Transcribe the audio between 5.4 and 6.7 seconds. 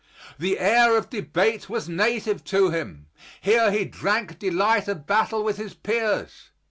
with his peers.